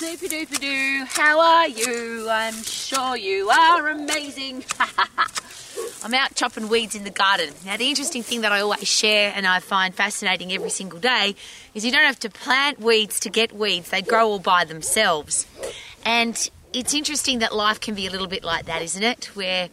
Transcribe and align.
Super 0.00 0.46
doo, 0.58 1.04
how 1.10 1.38
are 1.40 1.68
you? 1.68 2.26
I'm 2.30 2.62
sure 2.62 3.18
you 3.18 3.50
are 3.50 3.86
amazing. 3.88 4.64
I'm 6.02 6.14
out 6.14 6.34
chopping 6.34 6.70
weeds 6.70 6.94
in 6.94 7.04
the 7.04 7.10
garden. 7.10 7.50
Now, 7.66 7.76
the 7.76 7.86
interesting 7.86 8.22
thing 8.22 8.40
that 8.40 8.50
I 8.50 8.62
always 8.62 8.88
share 8.88 9.30
and 9.36 9.46
I 9.46 9.60
find 9.60 9.94
fascinating 9.94 10.54
every 10.54 10.70
single 10.70 10.98
day 10.98 11.34
is 11.74 11.84
you 11.84 11.92
don't 11.92 12.06
have 12.06 12.18
to 12.20 12.30
plant 12.30 12.80
weeds 12.80 13.20
to 13.20 13.28
get 13.28 13.52
weeds, 13.52 13.90
they 13.90 14.00
grow 14.00 14.26
all 14.26 14.38
by 14.38 14.64
themselves. 14.64 15.46
And 16.02 16.50
it's 16.72 16.94
interesting 16.94 17.40
that 17.40 17.54
life 17.54 17.78
can 17.78 17.94
be 17.94 18.06
a 18.06 18.10
little 18.10 18.26
bit 18.26 18.42
like 18.42 18.64
that, 18.64 18.80
isn't 18.80 19.02
it? 19.02 19.26
Where 19.34 19.68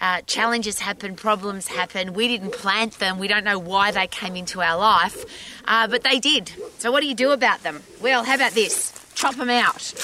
uh, 0.00 0.20
challenges 0.20 0.78
happen, 0.78 1.16
problems 1.16 1.66
happen. 1.66 2.14
We 2.14 2.28
didn't 2.28 2.52
plant 2.52 3.00
them. 3.00 3.18
We 3.18 3.26
don't 3.26 3.44
know 3.44 3.58
why 3.58 3.90
they 3.90 4.06
came 4.06 4.36
into 4.36 4.62
our 4.62 4.78
life, 4.78 5.24
uh, 5.64 5.88
but 5.88 6.04
they 6.04 6.20
did. 6.20 6.52
So, 6.78 6.92
what 6.92 7.00
do 7.00 7.08
you 7.08 7.14
do 7.16 7.32
about 7.32 7.64
them? 7.64 7.82
Well, 8.00 8.22
how 8.22 8.36
about 8.36 8.52
this? 8.52 9.03
Chop 9.24 9.36
them 9.36 9.48
out. 9.48 9.94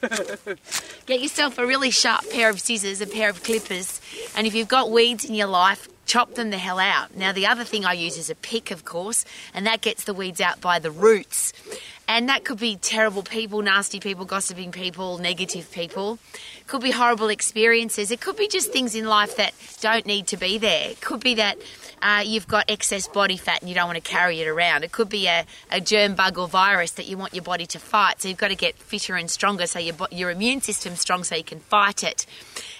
Get 1.04 1.20
yourself 1.20 1.58
a 1.58 1.66
really 1.66 1.90
sharp 1.90 2.30
pair 2.30 2.48
of 2.48 2.58
scissors, 2.58 3.02
a 3.02 3.06
pair 3.06 3.28
of 3.28 3.42
clippers, 3.42 4.00
and 4.34 4.46
if 4.46 4.54
you've 4.54 4.68
got 4.68 4.90
weeds 4.90 5.22
in 5.22 5.34
your 5.34 5.48
life, 5.48 5.86
chop 6.06 6.34
them 6.34 6.48
the 6.48 6.56
hell 6.56 6.78
out. 6.78 7.14
Now, 7.14 7.30
the 7.30 7.46
other 7.46 7.62
thing 7.62 7.84
I 7.84 7.92
use 7.92 8.16
is 8.16 8.30
a 8.30 8.34
pick, 8.34 8.70
of 8.70 8.86
course, 8.86 9.26
and 9.52 9.66
that 9.66 9.82
gets 9.82 10.04
the 10.04 10.14
weeds 10.14 10.40
out 10.40 10.62
by 10.62 10.78
the 10.78 10.90
roots. 10.90 11.52
And 12.10 12.28
that 12.28 12.44
could 12.44 12.58
be 12.58 12.74
terrible 12.74 13.22
people, 13.22 13.62
nasty 13.62 14.00
people, 14.00 14.24
gossiping 14.24 14.72
people, 14.72 15.18
negative 15.18 15.70
people. 15.70 16.18
Could 16.66 16.82
be 16.82 16.90
horrible 16.90 17.28
experiences. 17.28 18.10
It 18.10 18.20
could 18.20 18.36
be 18.36 18.48
just 18.48 18.72
things 18.72 18.96
in 18.96 19.04
life 19.04 19.36
that 19.36 19.54
don't 19.80 20.04
need 20.06 20.26
to 20.26 20.36
be 20.36 20.58
there. 20.58 20.90
It 20.90 21.00
could 21.00 21.20
be 21.20 21.36
that 21.36 21.56
uh, 22.02 22.24
you've 22.26 22.48
got 22.48 22.68
excess 22.68 23.06
body 23.06 23.36
fat 23.36 23.60
and 23.60 23.68
you 23.68 23.76
don't 23.76 23.86
want 23.86 24.02
to 24.02 24.10
carry 24.10 24.40
it 24.40 24.48
around. 24.48 24.82
It 24.82 24.90
could 24.90 25.08
be 25.08 25.28
a, 25.28 25.46
a 25.70 25.80
germ 25.80 26.16
bug 26.16 26.36
or 26.36 26.48
virus 26.48 26.90
that 26.92 27.06
you 27.06 27.16
want 27.16 27.32
your 27.32 27.44
body 27.44 27.66
to 27.66 27.78
fight. 27.78 28.20
So 28.20 28.28
you've 28.28 28.38
got 28.38 28.48
to 28.48 28.56
get 28.56 28.76
fitter 28.76 29.14
and 29.14 29.30
stronger 29.30 29.68
so 29.68 29.78
your, 29.78 29.94
your 30.10 30.32
immune 30.32 30.62
system's 30.62 31.00
strong 31.00 31.22
so 31.22 31.36
you 31.36 31.44
can 31.44 31.60
fight 31.60 32.02
it. 32.02 32.26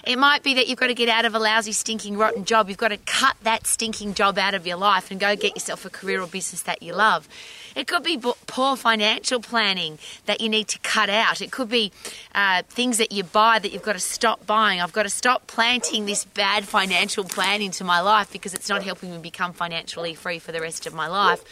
It 0.03 0.17
might 0.17 0.43
be 0.43 0.55
that 0.55 0.67
you've 0.67 0.79
got 0.79 0.87
to 0.87 0.93
get 0.93 1.09
out 1.09 1.25
of 1.25 1.35
a 1.35 1.39
lousy, 1.39 1.71
stinking, 1.71 2.17
rotten 2.17 2.45
job. 2.45 2.69
You've 2.69 2.77
got 2.77 2.89
to 2.89 2.97
cut 2.97 3.35
that 3.43 3.67
stinking 3.67 4.15
job 4.15 4.37
out 4.37 4.53
of 4.53 4.65
your 4.65 4.77
life 4.77 5.11
and 5.11 5.19
go 5.19 5.35
get 5.35 5.55
yourself 5.55 5.85
a 5.85 5.89
career 5.89 6.21
or 6.21 6.27
business 6.27 6.63
that 6.63 6.81
you 6.81 6.93
love. 6.93 7.27
It 7.75 7.87
could 7.87 8.03
be 8.03 8.17
poor 8.17 8.75
financial 8.75 9.39
planning 9.39 9.99
that 10.25 10.41
you 10.41 10.49
need 10.49 10.67
to 10.69 10.79
cut 10.79 11.09
out. 11.09 11.41
It 11.41 11.51
could 11.51 11.69
be 11.69 11.91
uh, 12.33 12.63
things 12.67 12.97
that 12.97 13.11
you 13.11 13.23
buy 13.23 13.59
that 13.59 13.71
you've 13.71 13.83
got 13.83 13.93
to 13.93 13.99
stop 13.99 14.45
buying. 14.45 14.81
I've 14.81 14.91
got 14.91 15.03
to 15.03 15.09
stop 15.09 15.47
planting 15.47 16.05
this 16.05 16.25
bad 16.25 16.65
financial 16.65 17.23
plan 17.23 17.61
into 17.61 17.83
my 17.83 18.01
life 18.01 18.31
because 18.31 18.53
it's 18.53 18.69
not 18.69 18.83
helping 18.83 19.11
me 19.11 19.19
become 19.19 19.53
financially 19.53 20.15
free 20.15 20.39
for 20.39 20.51
the 20.51 20.61
rest 20.61 20.85
of 20.85 20.93
my 20.93 21.07
life. 21.07 21.43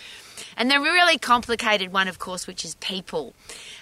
And 0.58 0.70
the 0.70 0.80
really 0.80 1.18
complicated 1.18 1.92
one, 1.94 2.08
of 2.08 2.20
course, 2.20 2.48
which 2.48 2.64
is 2.66 2.76
people. 2.76 3.34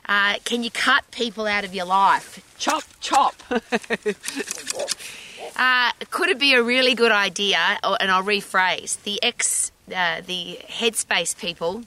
Uh, 0.07 0.35
can 0.45 0.63
you 0.63 0.71
cut 0.71 1.09
people 1.11 1.45
out 1.45 1.63
of 1.63 1.73
your 1.75 1.85
life? 1.85 2.43
Chop, 2.57 2.83
chop. 2.99 3.35
uh, 5.55 5.91
could 6.09 6.29
it 6.29 6.39
be 6.39 6.53
a 6.53 6.63
really 6.63 6.95
good 6.95 7.11
idea? 7.11 7.77
And 7.83 8.09
I'll 8.11 8.23
rephrase 8.23 9.01
the 9.03 9.21
ex, 9.23 9.71
uh, 9.93 10.21
the 10.21 10.59
headspace 10.67 11.37
people 11.37 11.83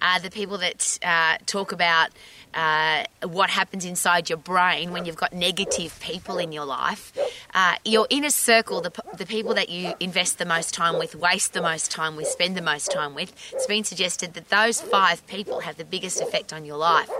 uh, 0.00 0.18
the 0.18 0.30
people 0.30 0.58
that 0.58 0.98
uh, 1.02 1.38
talk 1.46 1.72
about 1.72 2.10
uh, 2.54 3.04
what 3.24 3.50
happens 3.50 3.84
inside 3.84 4.28
your 4.28 4.38
brain 4.38 4.90
when 4.90 5.04
you've 5.04 5.16
got 5.16 5.32
negative 5.32 5.98
people 6.00 6.38
in 6.38 6.50
your 6.52 6.64
life. 6.64 7.12
Uh, 7.54 7.76
your 7.84 8.06
inner 8.10 8.30
circle, 8.30 8.80
the, 8.80 8.92
the 9.16 9.26
people 9.26 9.54
that 9.54 9.68
you 9.68 9.92
invest 10.00 10.38
the 10.38 10.44
most 10.44 10.72
time 10.74 10.98
with, 10.98 11.14
waste 11.14 11.52
the 11.52 11.62
most 11.62 11.90
time 11.90 12.16
with, 12.16 12.26
spend 12.26 12.56
the 12.56 12.62
most 12.62 12.90
time 12.90 13.14
with, 13.14 13.32
it's 13.52 13.66
been 13.66 13.84
suggested 13.84 14.34
that 14.34 14.48
those 14.48 14.80
five 14.80 15.26
people 15.26 15.60
have 15.60 15.76
the 15.76 15.84
biggest 15.84 16.20
effect 16.20 16.52
on 16.52 16.64
your 16.64 16.76
life. 16.76 17.10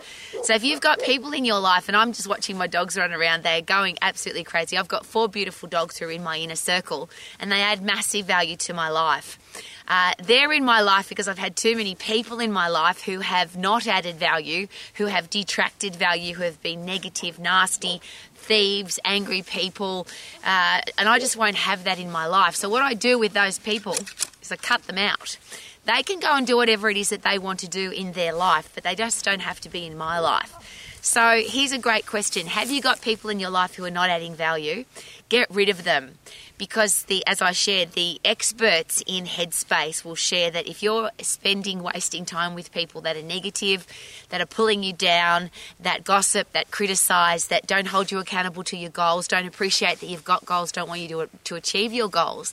So 0.42 0.54
if 0.54 0.64
you've 0.64 0.80
got 0.80 1.00
people 1.00 1.32
in 1.32 1.44
your 1.44 1.60
life, 1.60 1.88
and 1.88 1.96
I'm 1.96 2.12
just 2.12 2.28
watching 2.28 2.56
my 2.56 2.66
dogs 2.66 2.96
run 2.96 3.12
around, 3.12 3.42
they're 3.42 3.62
going 3.62 3.98
absolutely 4.02 4.44
crazy. 4.44 4.76
I've 4.76 4.88
got 4.88 5.06
four 5.06 5.28
beautiful 5.28 5.68
dogs 5.68 5.98
who 5.98 6.06
are 6.06 6.10
in 6.10 6.22
my 6.22 6.38
inner 6.38 6.56
circle, 6.56 7.10
and 7.38 7.52
they 7.52 7.60
add 7.60 7.82
massive 7.82 8.26
value 8.26 8.56
to 8.56 8.74
my 8.74 8.88
life. 8.88 9.38
Uh, 9.88 10.12
they're 10.22 10.52
in 10.52 10.64
my 10.64 10.82
life 10.82 11.08
because 11.08 11.26
I've 11.26 11.38
had 11.38 11.56
too 11.56 11.74
many 11.74 11.94
people 11.94 12.40
in 12.40 12.52
my 12.52 12.68
life 12.68 13.02
who 13.02 13.20
have 13.20 13.56
not 13.56 13.86
added 13.86 14.16
value, 14.16 14.68
who 14.94 15.06
have 15.06 15.30
detracted 15.30 15.96
value, 15.96 16.34
who 16.34 16.42
have 16.42 16.62
been 16.62 16.84
negative, 16.84 17.38
nasty, 17.38 18.02
thieves, 18.34 19.00
angry 19.04 19.42
people, 19.42 20.06
uh, 20.44 20.80
and 20.98 21.08
I 21.08 21.18
just 21.18 21.36
won't 21.36 21.56
have 21.56 21.84
that 21.84 21.98
in 21.98 22.10
my 22.10 22.26
life. 22.26 22.54
So, 22.54 22.68
what 22.68 22.82
I 22.82 22.92
do 22.92 23.18
with 23.18 23.32
those 23.32 23.58
people 23.58 23.94
is 24.42 24.52
I 24.52 24.56
cut 24.56 24.82
them 24.84 24.98
out. 24.98 25.38
They 25.86 26.02
can 26.02 26.20
go 26.20 26.34
and 26.34 26.46
do 26.46 26.56
whatever 26.56 26.90
it 26.90 26.98
is 26.98 27.08
that 27.08 27.22
they 27.22 27.38
want 27.38 27.60
to 27.60 27.68
do 27.68 27.90
in 27.90 28.12
their 28.12 28.34
life, 28.34 28.70
but 28.74 28.84
they 28.84 28.94
just 28.94 29.24
don't 29.24 29.40
have 29.40 29.58
to 29.60 29.70
be 29.70 29.86
in 29.86 29.96
my 29.96 30.18
life. 30.18 30.54
So, 31.00 31.40
here's 31.42 31.72
a 31.72 31.78
great 31.78 32.04
question 32.04 32.46
Have 32.46 32.70
you 32.70 32.82
got 32.82 33.00
people 33.00 33.30
in 33.30 33.40
your 33.40 33.50
life 33.50 33.74
who 33.74 33.84
are 33.84 33.90
not 33.90 34.10
adding 34.10 34.34
value? 34.34 34.84
Get 35.30 35.50
rid 35.50 35.68
of 35.68 35.84
them 35.84 36.18
because 36.58 37.04
the 37.04 37.24
as 37.26 37.40
I 37.40 37.52
shared, 37.52 37.92
the 37.92 38.20
experts 38.24 39.02
in 39.06 39.24
headspace 39.24 40.04
will 40.04 40.16
share 40.16 40.50
that 40.50 40.66
if 40.66 40.82
you're 40.82 41.10
spending 41.22 41.82
wasting 41.82 42.24
time 42.24 42.54
with 42.54 42.72
people 42.72 43.00
that 43.02 43.16
are 43.16 43.22
negative, 43.22 43.86
that 44.28 44.40
are 44.40 44.46
pulling 44.46 44.82
you 44.82 44.92
down, 44.92 45.50
that 45.80 46.04
gossip, 46.04 46.52
that 46.52 46.70
criticize, 46.70 47.46
that 47.48 47.66
don't 47.66 47.86
hold 47.86 48.10
you 48.10 48.18
accountable 48.18 48.64
to 48.64 48.76
your 48.76 48.90
goals, 48.90 49.28
don't 49.28 49.46
appreciate 49.46 50.00
that 50.00 50.06
you've 50.06 50.24
got 50.24 50.44
goals, 50.44 50.72
don't 50.72 50.88
want 50.88 51.00
you 51.00 51.08
to 51.08 51.28
to 51.44 51.54
achieve 51.54 51.92
your 51.92 52.08
goals, 52.08 52.52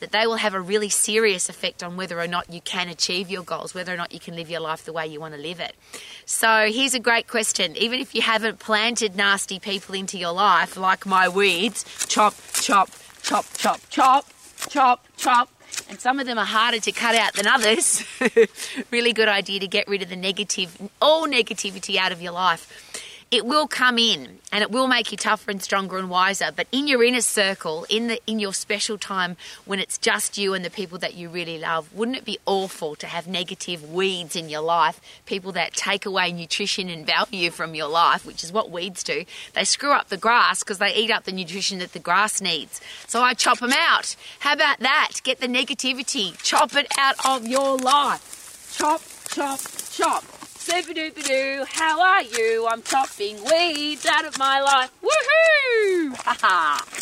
that 0.00 0.10
they 0.10 0.26
will 0.26 0.36
have 0.36 0.54
a 0.54 0.60
really 0.60 0.88
serious 0.88 1.48
effect 1.48 1.82
on 1.82 1.96
whether 1.96 2.18
or 2.18 2.26
not 2.26 2.52
you 2.52 2.60
can 2.62 2.88
achieve 2.88 3.30
your 3.30 3.42
goals, 3.42 3.74
whether 3.74 3.92
or 3.92 3.96
not 3.96 4.12
you 4.12 4.18
can 4.18 4.34
live 4.34 4.50
your 4.50 4.60
life 4.60 4.84
the 4.84 4.92
way 4.92 5.06
you 5.06 5.20
want 5.20 5.34
to 5.34 5.40
live 5.40 5.60
it. 5.60 5.76
So 6.24 6.70
here's 6.72 6.94
a 6.94 7.00
great 7.00 7.28
question. 7.28 7.76
Even 7.76 8.00
if 8.00 8.14
you 8.14 8.22
haven't 8.22 8.58
planted 8.58 9.14
nasty 9.14 9.60
people 9.60 9.94
into 9.94 10.18
your 10.18 10.32
life, 10.32 10.76
like 10.76 11.06
my 11.06 11.28
weeds, 11.28 11.84
chop, 12.08 12.34
chop, 12.54 12.88
chop, 13.22 13.46
chop, 13.54 13.80
chop, 13.88 14.26
chop, 14.68 15.06
chop. 15.16 15.48
And 15.88 16.00
some 16.00 16.20
of 16.20 16.26
them 16.26 16.38
are 16.38 16.44
harder 16.44 16.80
to 16.80 16.92
cut 16.92 17.14
out 17.14 17.34
than 17.34 17.46
others. 17.46 18.04
really 18.90 19.12
good 19.12 19.28
idea 19.28 19.60
to 19.60 19.66
get 19.66 19.88
rid 19.88 20.02
of 20.02 20.10
the 20.10 20.16
negative, 20.16 20.90
all 21.00 21.26
negativity 21.26 21.96
out 21.96 22.12
of 22.12 22.20
your 22.20 22.32
life 22.32 22.91
it 23.32 23.46
will 23.46 23.66
come 23.66 23.98
in 23.98 24.38
and 24.52 24.62
it 24.62 24.70
will 24.70 24.86
make 24.86 25.10
you 25.10 25.16
tougher 25.16 25.50
and 25.50 25.62
stronger 25.62 25.96
and 25.96 26.10
wiser. 26.10 26.50
But 26.54 26.66
in 26.70 26.86
your 26.86 27.02
inner 27.02 27.22
circle 27.22 27.86
in 27.88 28.08
the 28.08 28.20
in 28.26 28.38
your 28.38 28.52
special 28.52 28.98
time 28.98 29.38
when 29.64 29.80
it's 29.80 29.96
just 29.96 30.36
you 30.36 30.52
and 30.52 30.62
the 30.62 30.70
people 30.70 30.98
that 30.98 31.14
you 31.14 31.30
really 31.30 31.58
love 31.58 31.92
wouldn't 31.94 32.18
it 32.18 32.26
be 32.26 32.38
awful 32.44 32.94
to 32.96 33.06
have 33.06 33.26
negative 33.26 33.90
weeds 33.90 34.36
in 34.36 34.50
your 34.50 34.60
life? 34.60 35.00
People 35.24 35.50
that 35.52 35.72
take 35.72 36.04
away 36.04 36.30
nutrition 36.30 36.90
and 36.90 37.06
value 37.06 37.50
from 37.50 37.74
your 37.74 37.88
life 37.88 38.26
which 38.26 38.44
is 38.44 38.52
what 38.52 38.70
weeds 38.70 39.02
do. 39.02 39.24
They 39.54 39.64
screw 39.64 39.92
up 39.92 40.10
the 40.10 40.18
grass 40.18 40.62
because 40.62 40.78
they 40.78 40.94
eat 40.94 41.10
up 41.10 41.24
the 41.24 41.32
nutrition 41.32 41.78
that 41.78 41.94
the 41.94 41.98
grass 41.98 42.42
needs. 42.42 42.82
So 43.06 43.22
i 43.22 43.32
chop 43.32 43.60
them 43.60 43.72
out. 43.72 44.14
How 44.40 44.52
about 44.52 44.80
that? 44.80 45.12
Get 45.24 45.40
the 45.40 45.46
negativity. 45.46 46.36
Chop 46.42 46.76
it 46.76 46.86
out 46.98 47.16
of 47.24 47.46
your 47.46 47.78
life. 47.78 48.76
Chop 48.76 49.00
chop 49.30 49.60
chop 49.90 50.41
Super 50.72 50.94
duper 50.94 51.22
doo, 51.22 51.66
how 51.68 52.00
are 52.00 52.22
you? 52.22 52.66
I'm 52.66 52.80
chopping 52.80 53.36
weeds 53.44 54.06
out 54.06 54.24
of 54.24 54.38
my 54.38 54.58
life. 54.62 54.90
Woohoo! 55.02 56.16
Ha 56.16 56.36
ha! 56.40 57.01